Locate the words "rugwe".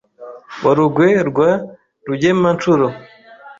0.77-1.09